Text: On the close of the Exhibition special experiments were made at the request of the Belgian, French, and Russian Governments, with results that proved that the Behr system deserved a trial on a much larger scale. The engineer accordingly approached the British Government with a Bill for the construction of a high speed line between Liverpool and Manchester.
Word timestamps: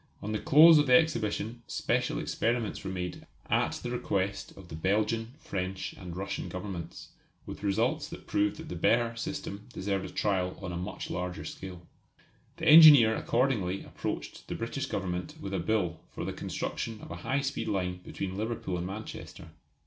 On 0.23 0.31
the 0.31 0.39
close 0.39 0.79
of 0.79 0.87
the 0.87 0.95
Exhibition 0.97 1.61
special 1.67 2.17
experiments 2.17 2.83
were 2.83 2.89
made 2.89 3.27
at 3.51 3.73
the 3.83 3.91
request 3.91 4.51
of 4.57 4.69
the 4.69 4.75
Belgian, 4.75 5.35
French, 5.37 5.93
and 5.93 6.17
Russian 6.17 6.49
Governments, 6.49 7.09
with 7.45 7.61
results 7.61 8.07
that 8.09 8.25
proved 8.25 8.55
that 8.57 8.67
the 8.67 8.75
Behr 8.75 9.15
system 9.15 9.67
deserved 9.71 10.05
a 10.05 10.09
trial 10.09 10.57
on 10.59 10.71
a 10.71 10.75
much 10.75 11.11
larger 11.11 11.45
scale. 11.45 11.85
The 12.57 12.65
engineer 12.65 13.15
accordingly 13.15 13.83
approached 13.83 14.47
the 14.47 14.55
British 14.55 14.87
Government 14.87 15.35
with 15.39 15.53
a 15.53 15.59
Bill 15.59 15.99
for 16.09 16.25
the 16.25 16.33
construction 16.33 16.99
of 17.01 17.11
a 17.11 17.17
high 17.21 17.41
speed 17.41 17.67
line 17.67 17.97
between 17.97 18.35
Liverpool 18.35 18.79
and 18.79 18.87
Manchester. 18.87 19.49